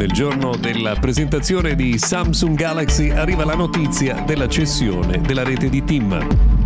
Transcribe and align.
Nel 0.00 0.12
giorno 0.12 0.56
della 0.56 0.94
presentazione 0.94 1.74
di 1.74 1.98
Samsung 1.98 2.56
Galaxy 2.56 3.10
arriva 3.10 3.44
la 3.44 3.54
notizia 3.54 4.22
della 4.22 4.48
cessione 4.48 5.20
della 5.20 5.44
rete 5.44 5.68
di 5.68 5.84
TIM. 5.84 6.59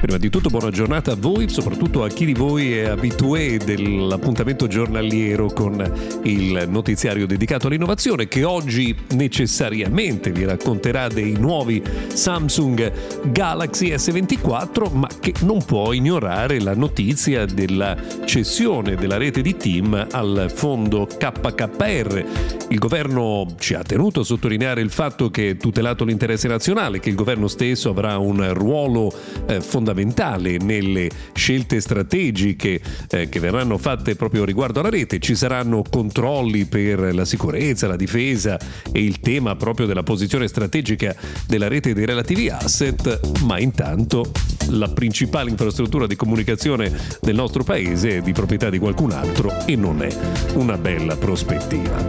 Prima 0.00 0.18
di 0.18 0.28
tutto 0.28 0.50
buona 0.50 0.70
giornata 0.70 1.12
a 1.12 1.16
voi, 1.18 1.48
soprattutto 1.48 2.04
a 2.04 2.08
chi 2.08 2.26
di 2.26 2.34
voi 2.34 2.76
è 2.76 2.84
abitué 2.84 3.56
dell'appuntamento 3.56 4.66
giornaliero 4.66 5.46
con 5.46 6.20
il 6.24 6.66
notiziario 6.68 7.26
dedicato 7.26 7.66
all'innovazione 7.66 8.28
che 8.28 8.44
oggi 8.44 8.94
necessariamente 9.12 10.30
vi 10.32 10.44
racconterà 10.44 11.08
dei 11.08 11.32
nuovi 11.32 11.82
Samsung 12.12 12.92
Galaxy 13.32 13.94
S24 13.94 14.92
ma 14.92 15.08
che 15.18 15.32
non 15.40 15.64
può 15.64 15.92
ignorare 15.94 16.60
la 16.60 16.74
notizia 16.74 17.46
della 17.46 17.96
cessione 18.26 18.96
della 18.96 19.16
rete 19.16 19.40
di 19.40 19.56
team 19.56 20.08
al 20.10 20.52
fondo 20.54 21.06
KKR. 21.06 22.24
Il 22.68 22.78
governo 22.78 23.46
ci 23.58 23.72
ha 23.72 23.82
tenuto 23.82 24.20
a 24.20 24.24
sottolineare 24.24 24.82
il 24.82 24.90
fatto 24.90 25.30
che 25.30 25.50
è 25.50 25.56
tutelato 25.56 26.04
l'interesse 26.04 26.48
nazionale, 26.48 27.00
che 27.00 27.08
il 27.08 27.14
governo 27.14 27.48
stesso 27.48 27.88
avrà 27.88 28.18
un 28.18 28.52
ruolo 28.52 29.10
eh, 29.46 29.60
fondamentale 29.60 29.84
fondamentale 29.86 30.56
nelle 30.58 31.08
scelte 31.32 31.80
strategiche 31.80 32.80
eh, 33.08 33.28
che 33.28 33.38
verranno 33.38 33.78
fatte 33.78 34.16
proprio 34.16 34.44
riguardo 34.44 34.80
alla 34.80 34.88
rete. 34.88 35.20
Ci 35.20 35.36
saranno 35.36 35.84
controlli 35.88 36.64
per 36.64 37.14
la 37.14 37.24
sicurezza, 37.24 37.86
la 37.86 37.96
difesa 37.96 38.58
e 38.90 39.04
il 39.04 39.20
tema 39.20 39.54
proprio 39.54 39.86
della 39.86 40.02
posizione 40.02 40.48
strategica 40.48 41.14
della 41.46 41.68
rete 41.68 41.90
e 41.90 41.94
dei 41.94 42.04
relativi 42.04 42.48
asset, 42.48 43.42
ma 43.42 43.60
intanto 43.60 44.32
la 44.70 44.88
principale 44.88 45.50
infrastruttura 45.50 46.06
di 46.06 46.16
comunicazione 46.16 46.92
del 47.20 47.36
nostro 47.36 47.62
paese 47.62 48.16
è 48.16 48.20
di 48.20 48.32
proprietà 48.32 48.70
di 48.70 48.78
qualcun 48.78 49.12
altro 49.12 49.64
e 49.66 49.76
non 49.76 50.02
è 50.02 50.08
una 50.54 50.76
bella 50.76 51.16
prospettiva. 51.16 52.04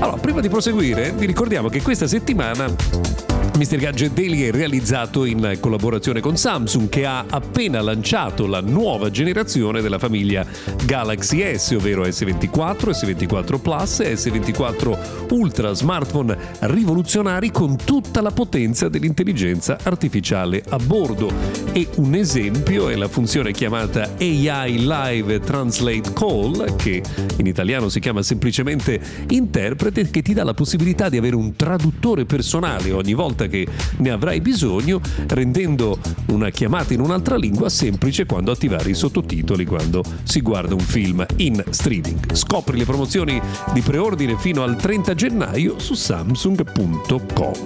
Allora, 0.00 0.16
prima 0.16 0.40
di 0.40 0.48
proseguire, 0.48 1.12
vi 1.12 1.26
ricordiamo 1.26 1.68
che 1.68 1.82
questa 1.82 2.08
settimana 2.08 3.29
Mr. 3.56 3.76
Gadget 3.76 4.12
Daily 4.12 4.42
è 4.42 4.50
realizzato 4.50 5.24
in 5.24 5.58
collaborazione 5.60 6.20
con 6.20 6.36
Samsung 6.36 6.88
che 6.88 7.04
ha 7.04 7.24
appena 7.28 7.82
lanciato 7.82 8.46
la 8.46 8.60
nuova 8.60 9.10
generazione 9.10 9.82
della 9.82 9.98
famiglia 9.98 10.46
Galaxy 10.84 11.56
S, 11.56 11.72
ovvero 11.72 12.04
S24, 12.04 12.90
S24 12.90 13.60
Plus 13.60 14.00
e 14.00 14.14
S24 14.14 15.28
Ultra, 15.30 15.74
smartphone 15.74 16.36
rivoluzionari 16.60 17.50
con 17.50 17.76
tutta 17.76 18.20
la 18.20 18.30
potenza 18.30 18.88
dell'intelligenza 18.88 19.78
artificiale 19.82 20.62
a 20.68 20.78
bordo. 20.78 21.30
E 21.72 21.88
un 21.96 22.14
esempio 22.14 22.88
è 22.88 22.94
la 22.94 23.08
funzione 23.08 23.52
chiamata 23.52 24.14
AI 24.18 24.86
Live 24.86 25.40
Translate 25.40 26.12
Call, 26.14 26.76
che 26.76 27.02
in 27.36 27.46
italiano 27.46 27.88
si 27.88 28.00
chiama 28.00 28.22
semplicemente 28.22 29.00
interprete, 29.28 30.08
che 30.10 30.22
ti 30.22 30.32
dà 30.32 30.44
la 30.44 30.54
possibilità 30.54 31.08
di 31.08 31.18
avere 31.18 31.36
un 31.36 31.54
traduttore 31.56 32.24
personale 32.24 32.92
ogni 32.92 33.12
volta 33.12 33.39
che 33.46 33.66
ne 33.98 34.10
avrai 34.10 34.40
bisogno, 34.40 35.00
rendendo 35.28 35.98
una 36.26 36.50
chiamata 36.50 36.94
in 36.94 37.00
un'altra 37.00 37.36
lingua 37.36 37.68
semplice 37.68 38.26
quando 38.26 38.50
attivare 38.50 38.90
i 38.90 38.94
sottotitoli 38.94 39.64
quando 39.64 40.02
si 40.22 40.40
guarda 40.40 40.74
un 40.74 40.80
film 40.80 41.24
in 41.36 41.62
streaming. 41.68 42.32
Scopri 42.34 42.78
le 42.78 42.84
promozioni 42.84 43.40
di 43.72 43.80
preordine 43.80 44.36
fino 44.36 44.62
al 44.62 44.76
30 44.76 45.14
gennaio 45.14 45.78
su 45.78 45.94
samsung.com. 45.94 47.58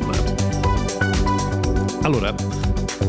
Allora, 2.02 2.34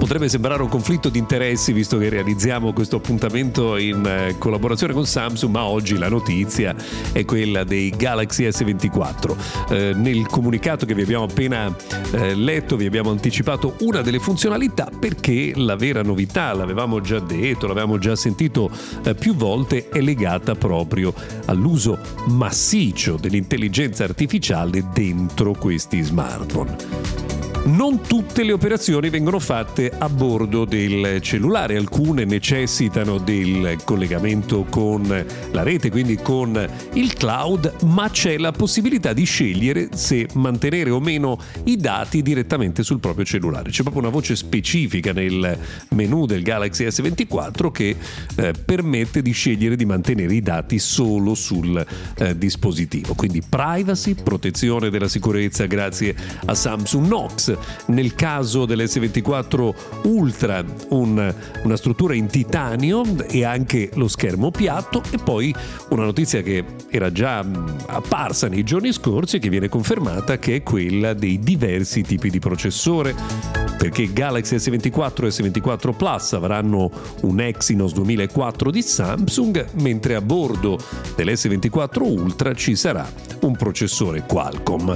Potrebbe 0.05 0.29
sembrare 0.29 0.61
un 0.61 0.69
conflitto 0.69 1.09
di 1.09 1.17
interessi 1.17 1.73
visto 1.73 1.97
che 1.97 2.09
realizziamo 2.09 2.73
questo 2.73 2.97
appuntamento 2.97 3.75
in 3.75 4.05
eh, 4.05 4.35
collaborazione 4.37 4.93
con 4.93 5.07
Samsung, 5.07 5.51
ma 5.51 5.63
oggi 5.63 5.97
la 5.97 6.09
notizia 6.09 6.75
è 7.11 7.25
quella 7.25 7.63
dei 7.63 7.89
Galaxy 7.89 8.47
S24. 8.47 9.35
Eh, 9.69 9.93
nel 9.95 10.27
comunicato 10.27 10.85
che 10.85 10.93
vi 10.93 11.01
abbiamo 11.01 11.23
appena 11.23 11.75
eh, 12.11 12.35
letto 12.35 12.75
vi 12.75 12.85
abbiamo 12.85 13.09
anticipato 13.09 13.77
una 13.79 14.01
delle 14.01 14.19
funzionalità 14.19 14.91
perché 14.95 15.53
la 15.55 15.75
vera 15.75 16.03
novità, 16.03 16.53
l'avevamo 16.53 17.01
già 17.01 17.17
detto, 17.19 17.65
l'avevamo 17.65 17.97
già 17.97 18.15
sentito 18.15 18.69
eh, 19.03 19.15
più 19.15 19.33
volte, 19.33 19.89
è 19.89 20.01
legata 20.01 20.53
proprio 20.53 21.15
all'uso 21.45 21.97
massiccio 22.27 23.15
dell'intelligenza 23.15 24.03
artificiale 24.03 24.85
dentro 24.93 25.53
questi 25.53 26.03
smartphone. 26.03 27.24
Non 27.65 28.01
tutte 28.01 28.43
le 28.43 28.51
operazioni 28.51 29.09
vengono 29.09 29.39
fatte 29.39 29.89
a 29.89 30.07
bordo 30.07 30.65
del 30.65 31.19
cellulare, 31.19 31.75
alcune 31.75 32.23
necessitano 32.23 33.17
del 33.17 33.77
collegamento 33.83 34.65
con 34.69 35.25
la 35.51 35.63
rete, 35.63 35.89
quindi 35.89 36.15
con 36.15 36.69
il 36.93 37.13
cloud, 37.13 37.77
ma 37.85 38.07
c'è 38.11 38.37
la 38.37 38.51
possibilità 38.51 39.13
di 39.13 39.23
scegliere 39.23 39.89
se 39.95 40.27
mantenere 40.33 40.91
o 40.91 40.99
meno 40.99 41.39
i 41.63 41.77
dati 41.77 42.21
direttamente 42.21 42.83
sul 42.83 42.99
proprio 42.99 43.25
cellulare. 43.25 43.71
C'è 43.71 43.81
proprio 43.81 44.03
una 44.03 44.11
voce 44.11 44.35
specifica 44.35 45.11
nel 45.11 45.57
menu 45.89 46.27
del 46.27 46.43
Galaxy 46.43 46.85
S24 46.85 47.71
che 47.71 47.95
eh, 48.35 48.53
permette 48.63 49.23
di 49.23 49.31
scegliere 49.31 49.75
di 49.75 49.85
mantenere 49.85 50.35
i 50.35 50.41
dati 50.43 50.77
solo 50.77 51.33
sul 51.33 51.83
eh, 52.19 52.37
dispositivo. 52.37 53.15
Quindi 53.15 53.41
privacy, 53.41 54.13
protezione 54.13 54.91
della 54.91 55.07
sicurezza 55.07 55.65
grazie 55.65 56.15
a 56.45 56.53
Samsung 56.53 57.07
Knox 57.07 57.53
nel 57.87 58.15
caso 58.15 58.65
dell'S24 58.65 59.73
Ultra 60.03 60.63
un, 60.89 61.33
una 61.63 61.77
struttura 61.77 62.13
in 62.13 62.27
titanio 62.27 63.03
e 63.27 63.43
anche 63.43 63.89
lo 63.95 64.07
schermo 64.07 64.51
piatto. 64.51 65.01
E 65.11 65.17
poi 65.17 65.53
una 65.89 66.03
notizia 66.03 66.41
che 66.41 66.63
era 66.89 67.11
già 67.11 67.45
apparsa 67.87 68.47
nei 68.47 68.63
giorni 68.63 68.91
scorsi 68.91 69.37
e 69.37 69.39
che 69.39 69.49
viene 69.49 69.69
confermata 69.69 70.37
che 70.37 70.57
è 70.57 70.63
quella 70.63 71.13
dei 71.13 71.39
diversi 71.39 72.01
tipi 72.01 72.29
di 72.29 72.39
processore 72.39 73.64
perché 73.77 74.11
Galaxy 74.11 74.55
S24 74.55 75.25
e 75.25 75.27
S24 75.27 75.95
Plus 75.95 76.33
avranno 76.33 76.89
un 77.21 77.39
Exynos 77.39 77.93
2004 77.93 78.71
di 78.71 78.81
Samsung, 78.81 79.67
mentre 79.73 80.15
a 80.15 80.21
bordo 80.21 80.79
dell'S24 81.15 82.01
Ultra 82.01 82.53
ci 82.53 82.75
sarà 82.75 83.07
un 83.41 83.55
processore 83.55 84.23
Qualcomm. 84.25 84.91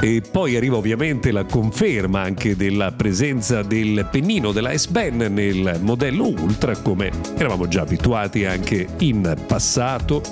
E 0.00 0.22
poi 0.30 0.56
arriva 0.56 0.76
ovviamente 0.76 1.30
la 1.30 1.44
conferma 1.44 2.20
anche 2.22 2.56
della 2.56 2.90
presenza 2.92 3.62
del 3.62 4.08
pennino 4.10 4.50
della 4.52 4.76
S-Pen 4.76 5.16
nel 5.30 5.78
modello 5.80 6.26
Ultra, 6.28 6.74
come 6.76 7.10
eravamo 7.36 7.68
già 7.68 7.82
abituati 7.82 8.46
anche 8.46 8.86
in 8.98 9.36
passato. 9.46 10.22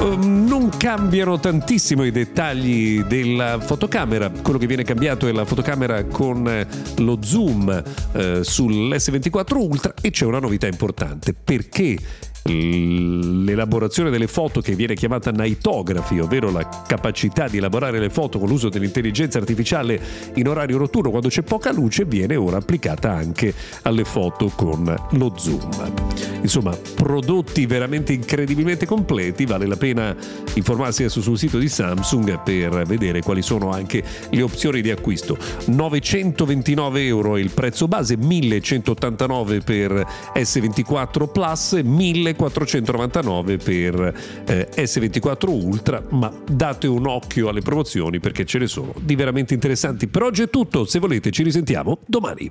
Um, 0.00 0.47
non 0.58 0.70
cambiano 0.76 1.38
tantissimo 1.38 2.02
i 2.04 2.10
dettagli 2.10 3.02
della 3.04 3.60
fotocamera, 3.60 4.28
quello 4.28 4.58
che 4.58 4.66
viene 4.66 4.82
cambiato 4.82 5.28
è 5.28 5.32
la 5.32 5.44
fotocamera 5.44 6.02
con 6.06 6.66
lo 6.96 7.18
zoom 7.22 7.70
eh, 7.70 8.40
sull'S24 8.42 9.56
Ultra 9.56 9.94
e 10.00 10.10
c'è 10.10 10.24
una 10.24 10.40
novità 10.40 10.66
importante. 10.66 11.32
Perché 11.32 11.96
l'elaborazione 12.44 14.10
delle 14.10 14.26
foto 14.26 14.60
che 14.60 14.74
viene 14.74 14.94
chiamata 14.94 15.30
nightography, 15.30 16.18
ovvero 16.18 16.50
la 16.50 16.84
capacità 16.86 17.48
di 17.48 17.58
elaborare 17.58 17.98
le 17.98 18.10
foto 18.10 18.38
con 18.38 18.48
l'uso 18.48 18.68
dell'intelligenza 18.68 19.38
artificiale 19.38 20.00
in 20.34 20.48
orario 20.48 20.78
notturno 20.78 21.10
quando 21.10 21.28
c'è 21.28 21.42
poca 21.42 21.72
luce, 21.72 22.04
viene 22.04 22.36
ora 22.36 22.58
applicata 22.58 23.12
anche 23.12 23.52
alle 23.82 24.04
foto 24.04 24.48
con 24.54 24.94
lo 25.12 25.32
zoom. 25.36 25.68
Insomma, 26.42 26.76
prodotti 26.94 27.66
veramente 27.66 28.12
incredibilmente 28.12 28.86
completi, 28.86 29.44
vale 29.44 29.66
la 29.66 29.76
pena 29.76 30.16
informarsi 30.54 31.02
adesso 31.02 31.20
sul 31.20 31.38
sito 31.38 31.58
di 31.58 31.68
Samsung 31.68 32.42
per 32.42 32.84
vedere 32.84 33.22
quali 33.22 33.42
sono 33.42 33.70
anche 33.70 34.02
le 34.30 34.42
opzioni 34.42 34.80
di 34.80 34.90
acquisto. 34.90 35.36
929 35.66 37.06
euro 37.06 37.36
il 37.36 37.50
prezzo 37.50 37.88
base, 37.88 38.16
1189 38.16 39.60
per 39.60 40.06
S24 40.34 41.30
Plus, 41.30 41.80
1000 41.82 42.27
1499 42.36 43.56
per 43.56 44.14
eh, 44.46 44.68
S24 44.74 45.48
Ultra, 45.48 46.02
ma 46.10 46.32
date 46.50 46.86
un 46.86 47.06
occhio 47.06 47.48
alle 47.48 47.60
promozioni 47.60 48.20
perché 48.20 48.44
ce 48.44 48.58
ne 48.58 48.66
sono 48.66 48.94
di 49.00 49.14
veramente 49.14 49.54
interessanti. 49.54 50.08
Per 50.08 50.22
oggi 50.22 50.42
è 50.42 50.50
tutto, 50.50 50.84
se 50.84 50.98
volete 50.98 51.30
ci 51.30 51.42
risentiamo 51.42 51.98
domani. 52.06 52.50